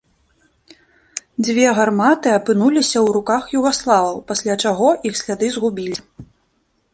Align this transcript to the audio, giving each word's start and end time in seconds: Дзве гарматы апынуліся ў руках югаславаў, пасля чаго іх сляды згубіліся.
Дзве 1.47 1.65
гарматы 1.79 2.29
апынуліся 2.37 2.93
ў 3.01 3.07
руках 3.19 3.43
югаславаў, 3.61 4.17
пасля 4.33 4.53
чаго 4.65 4.89
іх 5.11 5.21
сляды 5.21 5.47
згубіліся. 5.59 6.03